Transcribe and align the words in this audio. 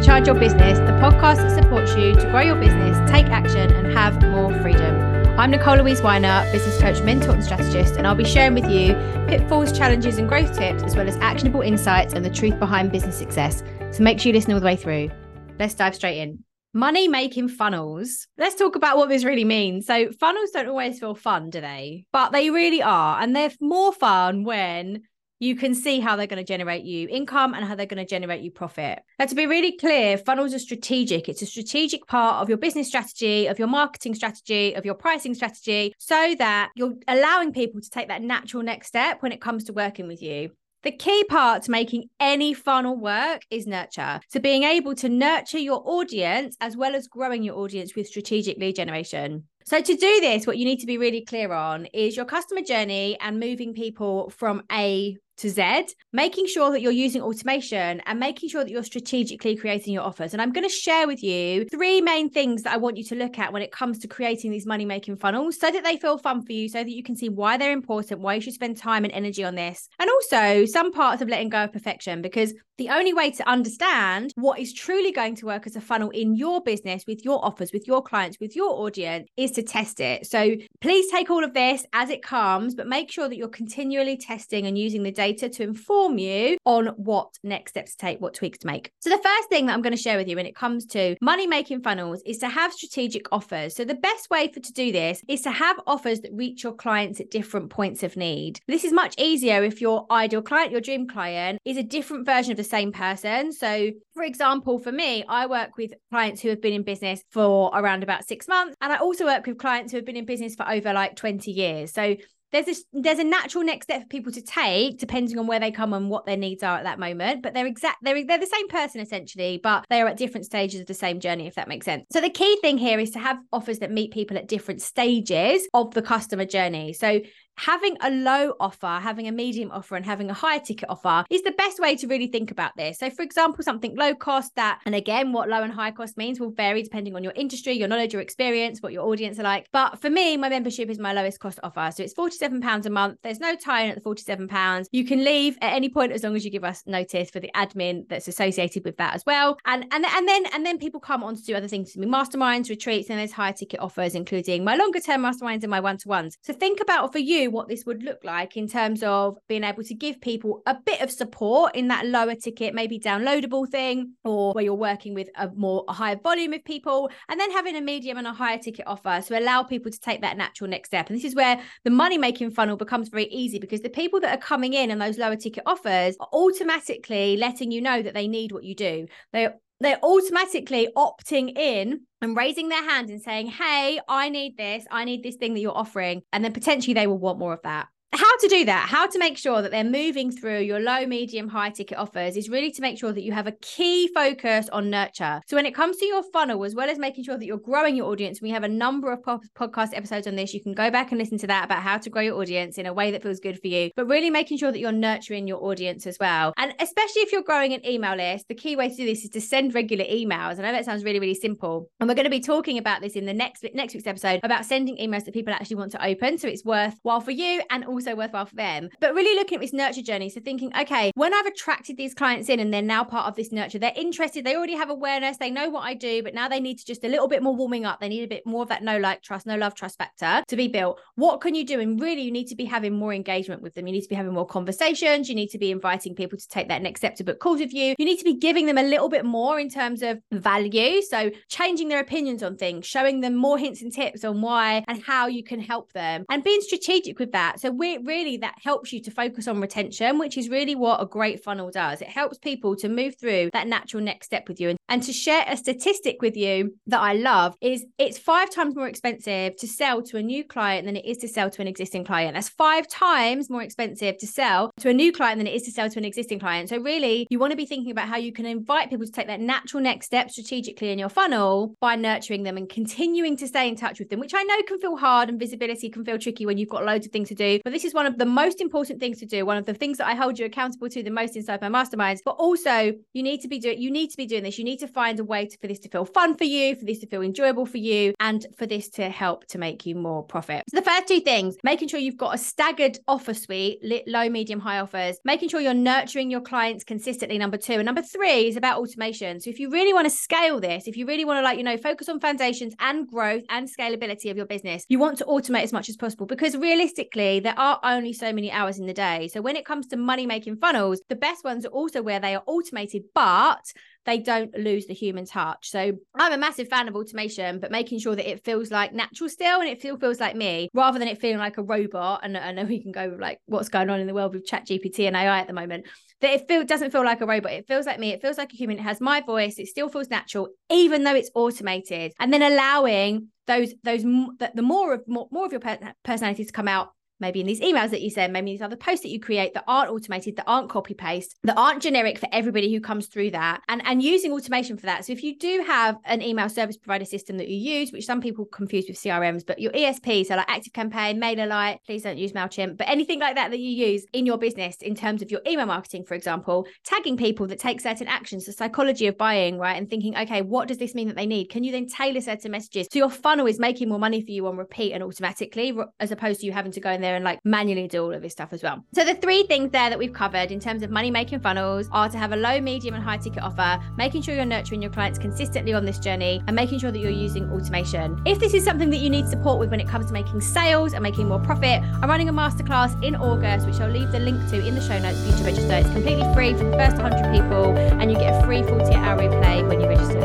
Supercharge 0.00 0.24
Your 0.24 0.34
Business, 0.34 0.78
the 0.78 0.92
podcast 0.92 1.36
that 1.42 1.62
supports 1.62 1.94
you 1.94 2.14
to 2.14 2.30
grow 2.30 2.40
your 2.40 2.56
business, 2.56 2.96
take 3.10 3.26
action, 3.26 3.70
and 3.70 3.86
have 3.92 4.18
more 4.28 4.50
freedom. 4.62 4.96
I'm 5.38 5.50
Nicole 5.50 5.76
Louise 5.76 6.00
Weiner, 6.00 6.50
business 6.50 6.80
coach, 6.80 7.02
mentor, 7.02 7.32
and 7.32 7.44
strategist, 7.44 7.96
and 7.96 8.06
I'll 8.06 8.14
be 8.14 8.24
sharing 8.24 8.54
with 8.54 8.64
you 8.70 8.94
pitfalls, 9.28 9.76
challenges, 9.76 10.16
and 10.16 10.26
growth 10.26 10.56
tips, 10.56 10.82
as 10.84 10.96
well 10.96 11.06
as 11.06 11.16
actionable 11.16 11.60
insights 11.60 12.14
and 12.14 12.24
the 12.24 12.30
truth 12.30 12.58
behind 12.58 12.90
business 12.90 13.18
success. 13.18 13.62
So 13.90 14.02
make 14.02 14.18
sure 14.18 14.30
you 14.30 14.32
listen 14.32 14.54
all 14.54 14.60
the 14.60 14.64
way 14.64 14.74
through. 14.74 15.10
Let's 15.58 15.74
dive 15.74 15.94
straight 15.94 16.16
in. 16.16 16.44
Money 16.72 17.06
making 17.06 17.48
funnels. 17.48 18.26
Let's 18.38 18.54
talk 18.54 18.76
about 18.76 18.96
what 18.96 19.10
this 19.10 19.24
really 19.24 19.44
means. 19.44 19.84
So, 19.84 20.12
funnels 20.12 20.50
don't 20.52 20.68
always 20.68 20.98
feel 20.98 21.14
fun, 21.14 21.50
do 21.50 21.60
they? 21.60 22.06
But 22.10 22.32
they 22.32 22.48
really 22.48 22.80
are. 22.80 23.20
And 23.20 23.36
they're 23.36 23.52
more 23.60 23.92
fun 23.92 24.44
when 24.44 25.02
you 25.40 25.56
can 25.56 25.74
see 25.74 25.98
how 25.98 26.14
they're 26.14 26.26
going 26.26 26.36
to 26.36 26.44
generate 26.44 26.84
you 26.84 27.08
income 27.08 27.54
and 27.54 27.64
how 27.64 27.74
they're 27.74 27.86
going 27.86 28.04
to 28.04 28.08
generate 28.08 28.42
you 28.42 28.50
profit. 28.50 29.00
Now, 29.18 29.24
to 29.24 29.34
be 29.34 29.46
really 29.46 29.76
clear, 29.76 30.16
funnels 30.18 30.54
are 30.54 30.58
strategic. 30.58 31.28
It's 31.28 31.42
a 31.42 31.46
strategic 31.46 32.06
part 32.06 32.42
of 32.42 32.48
your 32.48 32.58
business 32.58 32.86
strategy, 32.86 33.46
of 33.46 33.58
your 33.58 33.68
marketing 33.68 34.14
strategy, 34.14 34.74
of 34.74 34.84
your 34.84 34.94
pricing 34.94 35.34
strategy, 35.34 35.94
so 35.98 36.34
that 36.38 36.70
you're 36.76 36.94
allowing 37.08 37.52
people 37.52 37.80
to 37.80 37.90
take 37.90 38.08
that 38.08 38.22
natural 38.22 38.62
next 38.62 38.88
step 38.88 39.22
when 39.22 39.32
it 39.32 39.40
comes 39.40 39.64
to 39.64 39.72
working 39.72 40.06
with 40.06 40.22
you. 40.22 40.50
The 40.82 40.92
key 40.92 41.24
part 41.24 41.64
to 41.64 41.70
making 41.70 42.08
any 42.18 42.54
funnel 42.54 42.96
work 42.96 43.42
is 43.50 43.66
nurture. 43.66 44.20
So, 44.28 44.40
being 44.40 44.62
able 44.62 44.94
to 44.96 45.10
nurture 45.10 45.58
your 45.58 45.82
audience 45.84 46.56
as 46.60 46.74
well 46.74 46.94
as 46.94 47.06
growing 47.06 47.42
your 47.42 47.56
audience 47.56 47.94
with 47.94 48.06
strategic 48.06 48.56
lead 48.56 48.76
generation. 48.76 49.44
So, 49.66 49.82
to 49.82 49.94
do 49.94 50.20
this, 50.20 50.46
what 50.46 50.56
you 50.56 50.64
need 50.64 50.80
to 50.80 50.86
be 50.86 50.96
really 50.96 51.22
clear 51.22 51.52
on 51.52 51.84
is 51.86 52.16
your 52.16 52.24
customer 52.24 52.62
journey 52.62 53.18
and 53.20 53.38
moving 53.38 53.74
people 53.74 54.30
from 54.30 54.62
A 54.72 55.18
to 55.40 55.50
Z, 55.50 55.94
making 56.12 56.46
sure 56.46 56.70
that 56.70 56.80
you're 56.80 56.92
using 56.92 57.22
automation 57.22 58.00
and 58.06 58.20
making 58.20 58.48
sure 58.48 58.64
that 58.64 58.70
you're 58.70 58.82
strategically 58.82 59.56
creating 59.56 59.92
your 59.92 60.02
offers. 60.02 60.32
And 60.32 60.40
I'm 60.40 60.52
going 60.52 60.66
to 60.66 60.72
share 60.72 61.06
with 61.06 61.22
you 61.22 61.64
three 61.66 62.00
main 62.00 62.30
things 62.30 62.62
that 62.62 62.72
I 62.72 62.76
want 62.76 62.96
you 62.96 63.04
to 63.04 63.14
look 63.14 63.38
at 63.38 63.52
when 63.52 63.62
it 63.62 63.72
comes 63.72 63.98
to 64.00 64.08
creating 64.08 64.50
these 64.50 64.66
money 64.66 64.84
making 64.84 65.16
funnels 65.16 65.58
so 65.58 65.70
that 65.70 65.84
they 65.84 65.96
feel 65.96 66.18
fun 66.18 66.44
for 66.44 66.52
you, 66.52 66.68
so 66.68 66.78
that 66.78 66.90
you 66.90 67.02
can 67.02 67.16
see 67.16 67.28
why 67.28 67.56
they're 67.56 67.72
important, 67.72 68.20
why 68.20 68.34
you 68.34 68.40
should 68.40 68.54
spend 68.54 68.76
time 68.76 69.04
and 69.04 69.12
energy 69.12 69.44
on 69.44 69.54
this. 69.54 69.88
And 69.98 70.10
also 70.10 70.64
some 70.66 70.92
parts 70.92 71.22
of 71.22 71.28
letting 71.28 71.48
go 71.48 71.64
of 71.64 71.72
perfection, 71.72 72.22
because 72.22 72.54
the 72.78 72.88
only 72.88 73.12
way 73.12 73.30
to 73.30 73.46
understand 73.46 74.32
what 74.36 74.58
is 74.58 74.72
truly 74.72 75.12
going 75.12 75.36
to 75.36 75.44
work 75.46 75.66
as 75.66 75.76
a 75.76 75.82
funnel 75.82 76.08
in 76.10 76.34
your 76.34 76.62
business 76.62 77.04
with 77.06 77.22
your 77.24 77.44
offers, 77.44 77.72
with 77.74 77.86
your 77.86 78.02
clients, 78.02 78.38
with 78.40 78.56
your 78.56 78.70
audience 78.70 79.28
is 79.36 79.50
to 79.50 79.62
test 79.62 80.00
it. 80.00 80.26
So 80.26 80.54
please 80.80 81.10
take 81.10 81.30
all 81.30 81.44
of 81.44 81.54
this 81.54 81.84
as 81.92 82.10
it 82.10 82.22
comes, 82.22 82.74
but 82.74 82.86
make 82.86 83.10
sure 83.10 83.28
that 83.28 83.36
you're 83.36 83.48
continually 83.48 84.16
testing 84.16 84.66
and 84.66 84.78
using 84.78 85.02
the 85.02 85.12
data 85.12 85.48
to 85.48 85.62
inform 85.62 86.18
you 86.18 86.56
on 86.64 86.86
what 86.96 87.38
next 87.42 87.72
steps 87.72 87.92
to 87.92 87.98
take, 87.98 88.20
what 88.20 88.34
tweaks 88.34 88.58
to 88.58 88.66
make. 88.66 88.90
So 89.00 89.10
the 89.10 89.22
first 89.22 89.48
thing 89.48 89.66
that 89.66 89.74
I'm 89.74 89.82
going 89.82 89.96
to 89.96 90.02
share 90.02 90.16
with 90.16 90.28
you 90.28 90.36
when 90.36 90.46
it 90.46 90.54
comes 90.54 90.86
to 90.86 91.16
money 91.20 91.46
making 91.46 91.82
funnels 91.82 92.22
is 92.24 92.38
to 92.38 92.48
have 92.48 92.72
strategic 92.72 93.26
offers. 93.32 93.76
So 93.76 93.84
the 93.84 93.94
best 93.94 94.30
way 94.30 94.50
for 94.52 94.60
to 94.60 94.72
do 94.72 94.90
this 94.92 95.22
is 95.28 95.42
to 95.42 95.50
have 95.50 95.78
offers 95.86 96.20
that 96.20 96.32
reach 96.32 96.62
your 96.62 96.74
clients 96.74 97.20
at 97.20 97.30
different 97.30 97.70
points 97.70 98.02
of 98.02 98.16
need. 98.16 98.60
This 98.66 98.84
is 98.84 98.92
much 98.92 99.14
easier 99.18 99.62
if 99.62 99.80
your 99.80 100.06
ideal 100.10 100.42
client, 100.42 100.72
your 100.72 100.80
dream 100.80 101.06
client, 101.06 101.58
is 101.64 101.76
a 101.76 101.82
different 101.82 102.26
version 102.26 102.52
of 102.52 102.56
the 102.56 102.64
same 102.64 102.92
person. 102.92 103.52
So, 103.52 103.90
for 104.20 104.24
example, 104.24 104.78
for 104.78 104.92
me, 104.92 105.24
I 105.26 105.46
work 105.46 105.78
with 105.78 105.94
clients 106.10 106.42
who 106.42 106.50
have 106.50 106.60
been 106.60 106.74
in 106.74 106.82
business 106.82 107.22
for 107.30 107.70
around 107.72 108.02
about 108.02 108.28
six 108.28 108.46
months. 108.46 108.76
And 108.82 108.92
I 108.92 108.98
also 108.98 109.24
work 109.24 109.46
with 109.46 109.56
clients 109.56 109.92
who 109.92 109.96
have 109.96 110.04
been 110.04 110.14
in 110.14 110.26
business 110.26 110.54
for 110.54 110.70
over 110.70 110.92
like 110.92 111.16
20 111.16 111.50
years. 111.50 111.90
So, 111.92 112.16
there's 112.52 112.68
a 112.68 112.74
there's 112.92 113.20
a 113.20 113.24
natural 113.24 113.62
next 113.64 113.86
step 113.86 114.02
for 114.02 114.08
people 114.08 114.32
to 114.32 114.42
take 114.42 114.98
depending 114.98 115.38
on 115.38 115.46
where 115.46 115.60
they 115.60 115.70
come 115.70 115.92
and 115.92 116.10
what 116.10 116.26
their 116.26 116.36
needs 116.36 116.64
are 116.64 116.78
at 116.78 116.82
that 116.82 116.98
moment 116.98 117.44
but 117.44 117.54
they're 117.54 117.64
exact 117.64 117.98
they're, 118.02 118.26
they're 118.26 118.38
the 118.38 118.46
same 118.46 118.66
person 118.66 119.00
essentially 119.00 119.60
but 119.62 119.84
they 119.88 120.00
are 120.00 120.08
at 120.08 120.16
different 120.16 120.44
stages 120.44 120.80
of 120.80 120.86
the 120.86 120.92
same 120.92 121.20
journey 121.20 121.46
if 121.46 121.54
that 121.54 121.68
makes 121.68 121.86
sense 121.86 122.04
so 122.10 122.20
the 122.20 122.28
key 122.28 122.58
thing 122.60 122.76
here 122.76 122.98
is 122.98 123.12
to 123.12 123.20
have 123.20 123.38
offers 123.52 123.78
that 123.78 123.92
meet 123.92 124.10
people 124.10 124.36
at 124.36 124.48
different 124.48 124.82
stages 124.82 125.62
of 125.74 125.94
the 125.94 126.02
customer 126.02 126.44
journey 126.44 126.92
so 126.92 127.20
having 127.60 127.96
a 128.00 128.10
low 128.10 128.54
offer, 128.58 128.98
having 129.02 129.28
a 129.28 129.32
medium 129.32 129.70
offer, 129.70 129.96
and 129.96 130.06
having 130.06 130.30
a 130.30 130.34
high 130.34 130.58
ticket 130.58 130.88
offer 130.88 131.24
is 131.30 131.42
the 131.42 131.52
best 131.52 131.78
way 131.78 131.94
to 131.96 132.06
really 132.06 132.26
think 132.26 132.50
about 132.50 132.74
this. 132.76 132.98
So, 132.98 133.10
for 133.10 133.22
example, 133.22 133.62
something 133.62 133.94
low 133.96 134.14
cost 134.14 134.54
that, 134.56 134.80
and 134.86 134.94
again, 134.94 135.32
what 135.32 135.48
low 135.48 135.62
and 135.62 135.72
high 135.72 135.90
cost 135.90 136.16
means 136.16 136.40
will 136.40 136.50
vary 136.50 136.82
depending 136.82 137.14
on 137.14 137.22
your 137.22 137.34
industry, 137.36 137.74
your 137.74 137.88
knowledge, 137.88 138.12
your 138.12 138.22
experience, 138.22 138.80
what 138.80 138.92
your 138.92 139.06
audience 139.06 139.38
are 139.38 139.42
like. 139.42 139.68
But 139.72 140.00
for 140.00 140.08
me, 140.08 140.36
my 140.36 140.48
membership 140.48 140.88
is 140.88 140.98
my 140.98 141.12
lowest 141.12 141.38
cost 141.38 141.60
offer. 141.62 141.90
So 141.94 142.02
it's 142.02 142.14
£47 142.14 142.86
a 142.86 142.90
month. 142.90 143.18
There's 143.22 143.40
no 143.40 143.54
tie 143.54 143.82
in 143.82 143.90
at 143.90 144.02
the 144.02 144.02
£47. 144.02 144.86
You 144.92 145.04
can 145.04 145.22
leave 145.22 145.58
at 145.60 145.74
any 145.74 145.90
point 145.90 146.12
as 146.12 146.22
long 146.22 146.36
as 146.36 146.44
you 146.44 146.50
give 146.50 146.64
us 146.64 146.82
notice 146.86 147.30
for 147.30 147.40
the 147.40 147.50
admin 147.54 148.08
that's 148.08 148.28
associated 148.28 148.84
with 148.84 148.96
that 148.96 149.14
as 149.14 149.24
well. 149.26 149.58
And 149.66 149.84
and, 149.92 150.04
and 150.04 150.28
then 150.28 150.44
and 150.54 150.64
then 150.64 150.78
people 150.78 151.00
come 151.00 151.22
on 151.22 151.36
to 151.36 151.42
do 151.42 151.54
other 151.54 151.68
things 151.68 151.92
to 151.92 152.00
me, 152.00 152.06
masterminds, 152.06 152.70
retreats, 152.70 153.10
and 153.10 153.18
there's 153.18 153.32
high 153.32 153.52
ticket 153.52 153.80
offers, 153.80 154.14
including 154.14 154.64
my 154.64 154.76
longer 154.76 155.00
term 155.00 155.22
masterminds 155.22 155.62
and 155.62 155.70
my 155.70 155.80
one-to-ones. 155.80 156.38
So 156.42 156.52
think 156.52 156.80
about 156.80 157.12
for 157.12 157.18
you 157.18 157.49
what 157.50 157.68
this 157.68 157.84
would 157.86 158.02
look 158.02 158.20
like 158.24 158.56
in 158.56 158.68
terms 158.68 159.02
of 159.02 159.38
being 159.48 159.64
able 159.64 159.82
to 159.84 159.94
give 159.94 160.20
people 160.20 160.62
a 160.66 160.74
bit 160.74 161.00
of 161.00 161.10
support 161.10 161.74
in 161.74 161.88
that 161.88 162.06
lower 162.06 162.34
ticket, 162.34 162.74
maybe 162.74 162.98
downloadable 162.98 163.68
thing, 163.68 164.14
or 164.24 164.52
where 164.52 164.64
you're 164.64 164.74
working 164.74 165.14
with 165.14 165.28
a 165.36 165.48
more 165.54 165.84
a 165.88 165.92
higher 165.92 166.16
volume 166.16 166.52
of 166.52 166.64
people, 166.64 167.10
and 167.28 167.38
then 167.38 167.50
having 167.50 167.76
a 167.76 167.80
medium 167.80 168.18
and 168.18 168.26
a 168.26 168.32
higher 168.32 168.58
ticket 168.58 168.86
offer 168.86 169.22
to 169.26 169.38
allow 169.38 169.62
people 169.62 169.90
to 169.90 170.00
take 170.00 170.20
that 170.22 170.36
natural 170.36 170.68
next 170.70 170.88
step. 170.88 171.08
And 171.08 171.16
this 171.16 171.24
is 171.24 171.34
where 171.34 171.60
the 171.84 171.90
money 171.90 172.18
making 172.18 172.50
funnel 172.50 172.76
becomes 172.76 173.08
very 173.08 173.26
easy 173.26 173.58
because 173.58 173.80
the 173.80 173.90
people 173.90 174.20
that 174.20 174.36
are 174.36 174.42
coming 174.42 174.72
in 174.72 174.90
and 174.90 175.00
those 175.00 175.18
lower 175.18 175.36
ticket 175.36 175.62
offers 175.66 176.16
are 176.20 176.28
automatically 176.32 177.36
letting 177.36 177.70
you 177.70 177.80
know 177.80 178.02
that 178.02 178.14
they 178.14 178.28
need 178.28 178.52
what 178.52 178.64
you 178.64 178.74
do. 178.74 179.06
They 179.32 179.48
they're 179.80 179.98
automatically 180.02 180.88
opting 180.96 181.56
in 181.56 182.00
and 182.20 182.36
raising 182.36 182.68
their 182.68 182.82
hand 182.82 183.10
and 183.10 183.20
saying, 183.20 183.48
Hey, 183.48 184.00
I 184.08 184.28
need 184.28 184.56
this. 184.56 184.84
I 184.90 185.04
need 185.04 185.22
this 185.22 185.36
thing 185.36 185.54
that 185.54 185.60
you're 185.60 185.76
offering. 185.76 186.22
And 186.32 186.44
then 186.44 186.52
potentially 186.52 186.94
they 186.94 187.06
will 187.06 187.18
want 187.18 187.38
more 187.38 187.54
of 187.54 187.62
that 187.62 187.88
how 188.12 188.36
to 188.38 188.48
do 188.48 188.64
that, 188.64 188.88
how 188.88 189.06
to 189.06 189.18
make 189.18 189.38
sure 189.38 189.62
that 189.62 189.70
they're 189.70 189.84
moving 189.84 190.32
through 190.32 190.60
your 190.60 190.80
low, 190.80 191.06
medium, 191.06 191.48
high 191.48 191.70
ticket 191.70 191.96
offers 191.96 192.36
is 192.36 192.48
really 192.48 192.72
to 192.72 192.82
make 192.82 192.98
sure 192.98 193.12
that 193.12 193.22
you 193.22 193.32
have 193.32 193.46
a 193.46 193.52
key 193.52 194.08
focus 194.12 194.68
on 194.70 194.90
nurture. 194.90 195.40
So 195.46 195.56
when 195.56 195.64
it 195.66 195.74
comes 195.74 195.98
to 195.98 196.06
your 196.06 196.24
funnel, 196.32 196.64
as 196.64 196.74
well 196.74 196.90
as 196.90 196.98
making 196.98 197.24
sure 197.24 197.38
that 197.38 197.46
you're 197.46 197.58
growing 197.58 197.94
your 197.94 198.10
audience, 198.10 198.42
we 198.42 198.50
have 198.50 198.64
a 198.64 198.68
number 198.68 199.12
of 199.12 199.20
podcast 199.22 199.94
episodes 199.94 200.26
on 200.26 200.34
this. 200.34 200.52
You 200.52 200.60
can 200.60 200.74
go 200.74 200.90
back 200.90 201.12
and 201.12 201.18
listen 201.18 201.38
to 201.38 201.46
that 201.46 201.64
about 201.64 201.82
how 201.82 201.98
to 201.98 202.10
grow 202.10 202.22
your 202.22 202.40
audience 202.40 202.78
in 202.78 202.86
a 202.86 202.92
way 202.92 203.12
that 203.12 203.22
feels 203.22 203.38
good 203.38 203.60
for 203.60 203.68
you, 203.68 203.90
but 203.94 204.06
really 204.06 204.30
making 204.30 204.58
sure 204.58 204.72
that 204.72 204.80
you're 204.80 204.90
nurturing 204.90 205.46
your 205.46 205.62
audience 205.62 206.06
as 206.06 206.18
well. 206.18 206.52
And 206.56 206.74
especially 206.80 207.22
if 207.22 207.32
you're 207.32 207.42
growing 207.42 207.72
an 207.74 207.86
email 207.86 208.16
list, 208.16 208.48
the 208.48 208.54
key 208.56 208.74
way 208.74 208.88
to 208.88 208.96
do 208.96 209.06
this 209.06 209.22
is 209.22 209.30
to 209.30 209.40
send 209.40 209.72
regular 209.72 210.04
emails. 210.04 210.58
I 210.58 210.62
know 210.62 210.72
that 210.72 210.84
sounds 210.84 211.04
really, 211.04 211.20
really 211.20 211.34
simple. 211.34 211.88
And 212.00 212.08
we're 212.08 212.16
going 212.16 212.24
to 212.24 212.30
be 212.30 212.40
talking 212.40 212.76
about 212.76 213.02
this 213.02 213.12
in 213.12 213.26
the 213.26 213.34
next 213.34 213.64
next 213.72 213.94
week's 213.94 214.06
episode 214.06 214.40
about 214.42 214.64
sending 214.64 214.96
emails 214.96 215.24
that 215.26 215.34
people 215.34 215.54
actually 215.54 215.76
want 215.76 215.92
to 215.92 216.04
open. 216.04 216.38
So 216.38 216.48
it's 216.48 216.64
worthwhile 216.64 217.20
for 217.20 217.30
you 217.30 217.62
and 217.70 217.84
also 217.84 217.99
also 218.00 218.16
worthwhile 218.16 218.46
for 218.46 218.56
them. 218.56 218.88
But 219.00 219.14
really 219.14 219.36
looking 219.36 219.56
at 219.56 219.60
this 219.60 219.72
nurture 219.72 220.02
journey. 220.02 220.30
So 220.30 220.40
thinking, 220.40 220.72
okay, 220.78 221.12
when 221.14 221.34
I've 221.34 221.46
attracted 221.46 221.96
these 221.96 222.14
clients 222.14 222.48
in 222.48 222.60
and 222.60 222.72
they're 222.72 222.82
now 222.82 223.04
part 223.04 223.26
of 223.26 223.36
this 223.36 223.52
nurture, 223.52 223.78
they're 223.78 223.92
interested, 223.94 224.44
they 224.44 224.56
already 224.56 224.74
have 224.74 224.90
awareness, 224.90 225.36
they 225.36 225.50
know 225.50 225.68
what 225.68 225.84
I 225.84 225.94
do, 225.94 226.22
but 226.22 226.34
now 226.34 226.48
they 226.48 226.60
need 226.60 226.78
to 226.78 226.84
just 226.84 227.04
a 227.04 227.08
little 227.08 227.28
bit 227.28 227.42
more 227.42 227.54
warming 227.54 227.84
up. 227.84 228.00
They 228.00 228.08
need 228.08 228.24
a 228.24 228.28
bit 228.28 228.46
more 228.46 228.62
of 228.62 228.68
that 228.68 228.82
know 228.82 228.98
like, 228.98 229.22
trust, 229.22 229.46
know 229.46 229.56
love, 229.56 229.74
trust 229.74 229.98
factor 229.98 230.42
to 230.46 230.56
be 230.56 230.68
built. 230.68 231.00
What 231.16 231.40
can 231.40 231.54
you 231.54 231.64
do? 231.64 231.80
And 231.80 232.00
really, 232.00 232.22
you 232.22 232.32
need 232.32 232.46
to 232.48 232.56
be 232.56 232.64
having 232.64 232.94
more 232.94 233.12
engagement 233.12 233.62
with 233.62 233.74
them. 233.74 233.86
You 233.86 233.92
need 233.92 234.02
to 234.02 234.08
be 234.08 234.14
having 234.14 234.32
more 234.32 234.46
conversations. 234.46 235.28
You 235.28 235.34
need 235.34 235.48
to 235.48 235.58
be 235.58 235.70
inviting 235.70 236.14
people 236.14 236.38
to 236.38 236.48
take 236.48 236.68
that 236.68 236.82
next 236.82 237.00
step 237.00 237.16
to 237.16 237.24
book 237.24 237.40
calls 237.40 237.60
with 237.60 237.74
you. 237.74 237.94
You 237.98 238.04
need 238.04 238.18
to 238.18 238.24
be 238.24 238.34
giving 238.34 238.66
them 238.66 238.78
a 238.78 238.82
little 238.82 239.08
bit 239.08 239.24
more 239.24 239.58
in 239.58 239.68
terms 239.68 240.02
of 240.02 240.20
value. 240.32 241.02
So 241.02 241.30
changing 241.48 241.88
their 241.88 242.00
opinions 242.00 242.42
on 242.42 242.56
things, 242.56 242.86
showing 242.86 243.20
them 243.20 243.34
more 243.34 243.58
hints 243.58 243.82
and 243.82 243.92
tips 243.92 244.24
on 244.24 244.40
why 244.40 244.84
and 244.88 245.02
how 245.02 245.26
you 245.26 245.42
can 245.42 245.60
help 245.60 245.92
them 245.92 246.24
and 246.30 246.42
being 246.44 246.60
strategic 246.60 247.18
with 247.18 247.32
that. 247.32 247.60
So 247.60 247.70
we're 247.70 247.89
really 247.98 248.20
really 248.20 248.36
that 248.38 248.54
helps 248.62 248.92
you 248.92 249.00
to 249.00 249.10
focus 249.10 249.48
on 249.48 249.60
retention, 249.60 250.18
which 250.18 250.36
is 250.36 250.48
really 250.48 250.74
what 250.74 251.00
a 251.00 251.06
great 251.06 251.42
funnel 251.42 251.70
does. 251.70 252.00
It 252.00 252.08
helps 252.08 252.38
people 252.38 252.76
to 252.76 252.88
move 252.88 253.14
through 253.18 253.50
that 253.52 253.66
natural 253.66 254.02
next 254.02 254.26
step 254.26 254.48
with 254.48 254.60
you. 254.60 254.70
And, 254.70 254.78
and 254.88 255.02
to 255.04 255.12
share 255.12 255.44
a 255.46 255.56
statistic 255.56 256.20
with 256.20 256.36
you 256.36 256.74
that 256.86 257.00
I 257.00 257.14
love 257.14 257.56
is 257.60 257.86
it's 257.98 258.18
five 258.18 258.50
times 258.50 258.76
more 258.76 258.88
expensive 258.88 259.56
to 259.56 259.66
sell 259.66 260.02
to 260.02 260.16
a 260.18 260.22
new 260.22 260.44
client 260.44 260.86
than 260.86 260.96
it 260.96 261.04
is 261.04 261.18
to 261.18 261.28
sell 261.28 261.50
to 261.50 261.62
an 261.62 261.68
existing 261.68 262.04
client. 262.04 262.34
That's 262.34 262.48
five 262.48 262.88
times 262.88 263.50
more 263.50 263.62
expensive 263.62 264.18
to 264.18 264.26
sell 264.26 264.70
to 264.80 264.90
a 264.90 264.94
new 264.94 265.12
client 265.12 265.38
than 265.38 265.46
it 265.46 265.54
is 265.54 265.62
to 265.62 265.70
sell 265.70 265.88
to 265.88 265.98
an 265.98 266.04
existing 266.04 266.40
client. 266.40 266.68
So 266.68 266.78
really, 266.78 267.26
you 267.30 267.38
want 267.38 267.52
to 267.52 267.56
be 267.56 267.66
thinking 267.66 267.90
about 267.90 268.08
how 268.08 268.16
you 268.16 268.32
can 268.32 268.46
invite 268.46 268.90
people 268.90 269.06
to 269.06 269.12
take 269.12 269.28
that 269.28 269.40
natural 269.40 269.82
next 269.82 270.06
step 270.06 270.30
strategically 270.30 270.90
in 270.90 270.98
your 270.98 271.08
funnel 271.08 271.74
by 271.80 271.96
nurturing 271.96 272.42
them 272.42 272.56
and 272.56 272.68
continuing 272.68 273.36
to 273.36 273.46
stay 273.46 273.68
in 273.68 273.76
touch 273.76 273.98
with 273.98 274.10
them, 274.10 274.20
which 274.20 274.34
I 274.34 274.42
know 274.42 274.62
can 274.66 274.78
feel 274.78 274.96
hard 274.96 275.28
and 275.28 275.38
visibility 275.38 275.88
can 275.88 276.04
feel 276.04 276.18
tricky 276.18 276.46
when 276.46 276.58
you've 276.58 276.68
got 276.68 276.84
loads 276.84 277.06
of 277.06 277.12
things 277.12 277.28
to 277.28 277.34
do. 277.34 277.60
But 277.64 277.72
this 277.72 277.79
this 277.80 277.86
is 277.86 277.94
one 277.94 278.04
of 278.04 278.18
the 278.18 278.26
most 278.26 278.60
important 278.60 279.00
things 279.00 279.18
to 279.18 279.24
do, 279.24 279.46
one 279.46 279.56
of 279.56 279.64
the 279.64 279.72
things 279.72 279.96
that 279.96 280.06
I 280.06 280.14
hold 280.14 280.38
you 280.38 280.44
accountable 280.44 280.90
to 280.90 281.02
the 281.02 281.10
most 281.10 281.34
inside 281.34 281.62
my 281.62 281.70
masterminds. 281.70 282.18
But 282.22 282.32
also, 282.32 282.92
you 283.14 283.22
need 283.22 283.40
to 283.40 283.48
be 283.48 283.58
doing 283.58 283.80
you 283.80 283.90
need 283.90 284.10
to 284.10 284.18
be 284.18 284.26
doing 284.26 284.42
this. 284.42 284.58
You 284.58 284.64
need 284.64 284.80
to 284.80 284.86
find 284.86 285.18
a 285.18 285.24
way 285.24 285.46
to, 285.46 285.56
for 285.58 285.66
this 285.66 285.78
to 285.80 285.88
feel 285.88 286.04
fun 286.04 286.36
for 286.36 286.44
you, 286.44 286.76
for 286.76 286.84
this 286.84 286.98
to 286.98 287.06
feel 287.06 287.22
enjoyable 287.22 287.64
for 287.64 287.78
you, 287.78 288.12
and 288.20 288.46
for 288.58 288.66
this 288.66 288.90
to 288.90 289.08
help 289.08 289.46
to 289.46 289.56
make 289.56 289.86
you 289.86 289.94
more 289.94 290.22
profit. 290.22 290.64
So 290.68 290.78
the 290.78 290.84
first 290.84 291.08
two 291.08 291.20
things, 291.20 291.56
making 291.64 291.88
sure 291.88 291.98
you've 291.98 292.18
got 292.18 292.34
a 292.34 292.38
staggered 292.38 292.98
offer 293.08 293.32
suite, 293.32 293.78
low, 294.06 294.28
medium, 294.28 294.60
high 294.60 294.80
offers, 294.80 295.16
making 295.24 295.48
sure 295.48 295.60
you're 295.60 295.72
nurturing 295.72 296.30
your 296.30 296.42
clients 296.42 296.84
consistently. 296.84 297.38
Number 297.38 297.56
two. 297.56 297.74
And 297.74 297.86
number 297.86 298.02
three 298.02 298.48
is 298.48 298.56
about 298.56 298.78
automation. 298.78 299.40
So 299.40 299.48
if 299.48 299.58
you 299.58 299.70
really 299.70 299.94
want 299.94 300.04
to 300.04 300.10
scale 300.10 300.60
this, 300.60 300.86
if 300.86 300.98
you 300.98 301.06
really 301.06 301.24
want 301.24 301.38
to 301.38 301.42
like, 301.42 301.56
you 301.56 301.64
know, 301.64 301.78
focus 301.78 302.10
on 302.10 302.20
foundations 302.20 302.74
and 302.78 303.08
growth 303.08 303.44
and 303.48 303.66
scalability 303.66 304.30
of 304.30 304.36
your 304.36 304.46
business, 304.46 304.84
you 304.90 304.98
want 304.98 305.16
to 305.18 305.24
automate 305.24 305.62
as 305.62 305.72
much 305.72 305.88
as 305.88 305.96
possible 305.96 306.26
because 306.26 306.54
realistically, 306.56 307.40
there 307.40 307.58
are 307.58 307.69
only 307.82 308.12
so 308.12 308.32
many 308.32 308.50
hours 308.50 308.78
in 308.78 308.86
the 308.86 308.94
day. 308.94 309.28
So 309.28 309.40
when 309.40 309.56
it 309.56 309.64
comes 309.64 309.86
to 309.88 309.96
money 309.96 310.26
making 310.26 310.56
funnels, 310.56 311.00
the 311.08 311.16
best 311.16 311.44
ones 311.44 311.64
are 311.64 311.70
also 311.70 312.02
where 312.02 312.18
they 312.18 312.34
are 312.34 312.42
automated, 312.46 313.04
but 313.14 313.72
they 314.06 314.18
don't 314.18 314.56
lose 314.58 314.86
the 314.86 314.94
human 314.94 315.26
touch. 315.26 315.70
So 315.70 315.92
I'm 316.14 316.32
a 316.32 316.38
massive 316.38 316.68
fan 316.68 316.88
of 316.88 316.96
automation, 316.96 317.60
but 317.60 317.70
making 317.70 317.98
sure 317.98 318.16
that 318.16 318.28
it 318.28 318.44
feels 318.44 318.70
like 318.70 318.92
natural 318.92 319.28
still 319.28 319.60
and 319.60 319.68
it 319.68 319.80
still 319.80 319.98
feels 319.98 320.20
like 320.20 320.34
me 320.34 320.68
rather 320.72 320.98
than 320.98 321.08
it 321.08 321.20
feeling 321.20 321.38
like 321.38 321.58
a 321.58 321.62
robot. 321.62 322.20
And 322.22 322.36
I 322.36 322.52
know 322.52 322.64
we 322.64 322.82
can 322.82 322.92
go 322.92 323.16
like 323.18 323.38
what's 323.46 323.68
going 323.68 323.90
on 323.90 324.00
in 324.00 324.06
the 324.06 324.14
world 324.14 324.34
with 324.34 324.46
chat 324.46 324.66
GPT 324.66 325.06
and 325.06 325.16
AI 325.16 325.40
at 325.40 325.46
the 325.46 325.52
moment. 325.52 325.86
That 326.20 326.32
it 326.34 326.48
feel 326.48 326.64
doesn't 326.64 326.90
feel 326.90 327.04
like 327.04 327.20
a 327.20 327.26
robot. 327.26 327.52
It 327.52 327.66
feels 327.66 327.86
like 327.86 327.98
me. 327.98 328.10
It 328.10 328.22
feels 328.22 328.38
like 328.38 328.52
a 328.52 328.56
human. 328.56 328.78
It 328.78 328.82
has 328.82 329.00
my 329.00 329.20
voice. 329.20 329.58
It 329.58 329.68
still 329.68 329.88
feels 329.88 330.08
natural, 330.08 330.48
even 330.70 331.04
though 331.04 331.14
it's 331.14 331.30
automated. 331.34 332.12
And 332.18 332.32
then 332.32 332.42
allowing 332.42 333.28
those 333.46 333.74
those 333.82 334.02
the 334.02 334.62
more 334.62 334.94
of 334.94 335.02
more, 335.06 335.28
more 335.30 335.46
of 335.46 335.52
your 335.52 335.60
personality 336.04 336.44
to 336.44 336.52
come 336.52 336.68
out 336.68 336.92
maybe 337.20 337.40
in 337.40 337.46
these 337.46 337.60
emails 337.60 337.90
that 337.90 338.02
you 338.02 338.10
send, 338.10 338.32
maybe 338.32 338.52
these 338.52 338.62
other 338.62 338.76
posts 338.76 339.02
that 339.02 339.10
you 339.10 339.20
create 339.20 339.54
that 339.54 339.64
aren't 339.66 339.90
automated, 339.90 340.36
that 340.36 340.44
aren't 340.46 340.70
copy 340.70 340.94
paste, 340.94 341.36
that 341.44 341.56
aren't 341.56 341.82
generic 341.82 342.18
for 342.18 342.28
everybody 342.32 342.72
who 342.72 342.80
comes 342.80 343.06
through 343.06 343.30
that, 343.30 343.60
and 343.68 343.82
and 343.84 344.02
using 344.02 344.32
automation 344.32 344.76
for 344.76 344.86
that. 344.86 345.04
So 345.04 345.12
if 345.12 345.22
you 345.22 345.38
do 345.38 345.64
have 345.66 345.96
an 346.04 346.22
email 346.22 346.48
service 346.48 346.76
provider 346.76 347.04
system 347.04 347.38
that 347.38 347.48
you 347.48 347.56
use, 347.56 347.92
which 347.92 348.06
some 348.06 348.20
people 348.20 348.44
confuse 348.44 348.86
with 348.88 348.98
CRMs, 348.98 349.44
but 349.46 349.58
your 349.58 349.72
ESP, 349.72 350.26
so 350.26 350.36
like 350.36 350.48
Active 350.48 350.72
Campaign, 350.72 351.20
MailerLite, 351.20 351.78
please 351.84 352.02
don't 352.02 352.18
use 352.18 352.32
Mailchimp, 352.32 352.76
but 352.76 352.88
anything 352.88 353.20
like 353.20 353.34
that 353.36 353.50
that 353.50 353.60
you 353.60 353.70
use 353.70 354.04
in 354.12 354.26
your 354.26 354.38
business 354.38 354.76
in 354.80 354.94
terms 354.94 355.22
of 355.22 355.30
your 355.30 355.40
email 355.46 355.66
marketing, 355.66 356.04
for 356.04 356.14
example, 356.14 356.66
tagging 356.84 357.16
people 357.16 357.46
that 357.46 357.58
take 357.58 357.80
certain 357.80 358.08
actions, 358.08 358.46
the 358.46 358.52
psychology 358.52 359.06
of 359.06 359.16
buying, 359.16 359.58
right, 359.58 359.76
and 359.76 359.88
thinking, 359.88 360.16
okay, 360.16 360.42
what 360.42 360.68
does 360.68 360.78
this 360.78 360.94
mean 360.94 361.08
that 361.08 361.16
they 361.16 361.26
need? 361.26 361.50
Can 361.50 361.64
you 361.64 361.72
then 361.72 361.86
tailor 361.86 362.20
certain 362.20 362.50
messages 362.50 362.88
so 362.90 362.98
your 362.98 363.10
funnel 363.10 363.46
is 363.46 363.58
making 363.58 363.88
more 363.88 363.98
money 363.98 364.20
for 364.20 364.30
you 364.30 364.46
on 364.46 364.56
repeat 364.56 364.92
and 364.92 365.02
automatically, 365.02 365.76
as 365.98 366.10
opposed 366.10 366.40
to 366.40 366.46
you 366.46 366.52
having 366.52 366.72
to 366.72 366.80
go 366.80 366.90
in 366.90 367.00
there 367.00 367.09
there 367.10 367.16
and 367.16 367.24
like 367.24 367.40
manually 367.44 367.88
do 367.88 368.02
all 368.02 368.14
of 368.14 368.22
this 368.22 368.32
stuff 368.32 368.52
as 368.52 368.62
well. 368.62 368.84
So 368.94 369.04
the 369.04 369.14
three 369.14 369.42
things 369.44 369.70
there 369.70 369.90
that 369.90 369.98
we've 369.98 370.12
covered 370.12 370.50
in 370.50 370.60
terms 370.60 370.82
of 370.82 370.90
money 370.90 371.10
making 371.10 371.40
funnels 371.40 371.88
are 371.92 372.08
to 372.08 372.18
have 372.18 372.32
a 372.32 372.36
low, 372.36 372.60
medium, 372.60 372.94
and 372.94 373.02
high 373.02 373.18
ticket 373.18 373.42
offer, 373.42 373.82
making 373.96 374.22
sure 374.22 374.34
you're 374.34 374.44
nurturing 374.44 374.80
your 374.80 374.90
clients 374.90 375.18
consistently 375.18 375.72
on 375.72 375.84
this 375.84 375.98
journey, 375.98 376.42
and 376.46 376.54
making 376.54 376.78
sure 376.78 376.92
that 376.92 376.98
you're 376.98 377.10
using 377.10 377.50
automation. 377.50 378.20
If 378.26 378.38
this 378.38 378.54
is 378.54 378.64
something 378.64 378.90
that 378.90 378.98
you 378.98 379.10
need 379.10 379.26
support 379.28 379.58
with 379.58 379.70
when 379.70 379.80
it 379.80 379.88
comes 379.88 380.06
to 380.06 380.12
making 380.12 380.40
sales 380.40 380.92
and 380.92 381.02
making 381.02 381.28
more 381.28 381.40
profit, 381.40 381.82
I'm 381.82 382.08
running 382.08 382.28
a 382.28 382.32
masterclass 382.32 383.02
in 383.04 383.16
August, 383.16 383.66
which 383.66 383.80
I'll 383.80 383.90
leave 383.90 384.12
the 384.12 384.20
link 384.20 384.38
to 384.50 384.64
in 384.64 384.74
the 384.74 384.80
show 384.80 384.98
notes 384.98 385.20
for 385.20 385.30
you 385.30 385.36
to 385.36 385.44
register. 385.44 385.74
It's 385.74 385.90
completely 385.90 386.32
free 386.34 386.52
for 386.52 386.64
the 386.64 386.76
first 386.76 386.96
100 386.96 387.32
people, 387.32 387.76
and 387.76 388.10
you 388.10 388.18
get 388.18 388.40
a 388.40 388.46
free 388.46 388.62
48 388.62 388.94
hour 388.94 389.18
replay 389.18 389.66
when 389.66 389.80
you 389.80 389.88
register 389.88 390.20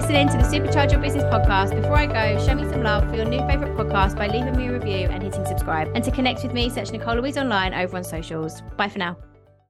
listening 0.00 0.28
to 0.28 0.38
the 0.38 0.44
Supercharge 0.44 0.92
Your 0.92 1.00
Business 1.00 1.24
podcast. 1.24 1.76
Before 1.76 1.96
I 1.96 2.06
go, 2.06 2.42
show 2.46 2.54
me 2.54 2.62
some 2.70 2.82
love 2.82 3.06
for 3.10 3.16
your 3.16 3.26
new 3.26 3.40
favorite 3.40 3.76
podcast 3.76 4.16
by 4.16 4.28
leaving 4.28 4.56
me 4.56 4.68
a 4.68 4.72
review 4.72 5.08
and 5.10 5.22
hitting 5.22 5.44
subscribe. 5.44 5.90
And 5.94 6.02
to 6.04 6.10
connect 6.10 6.42
with 6.42 6.54
me, 6.54 6.70
search 6.70 6.90
Nicole 6.90 7.16
Louise 7.16 7.36
online 7.36 7.74
over 7.74 7.98
on 7.98 8.04
socials. 8.04 8.62
Bye 8.78 8.88
for 8.88 8.98
now. 8.98 9.18